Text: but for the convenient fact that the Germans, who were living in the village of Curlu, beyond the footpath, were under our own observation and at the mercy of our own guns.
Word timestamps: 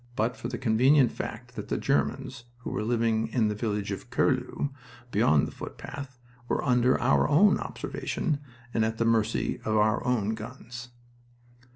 but 0.15 0.35
for 0.35 0.47
the 0.47 0.57
convenient 0.57 1.11
fact 1.11 1.55
that 1.55 1.67
the 1.67 1.77
Germans, 1.77 2.45
who 2.61 2.71
were 2.71 2.81
living 2.81 3.27
in 3.27 3.49
the 3.49 3.53
village 3.53 3.91
of 3.91 4.09
Curlu, 4.09 4.71
beyond 5.11 5.45
the 5.45 5.51
footpath, 5.51 6.17
were 6.47 6.63
under 6.63 6.99
our 6.99 7.29
own 7.29 7.59
observation 7.59 8.39
and 8.73 8.83
at 8.83 8.97
the 8.97 9.05
mercy 9.05 9.59
of 9.63 9.77
our 9.77 10.03
own 10.03 10.29
guns. 10.33 10.89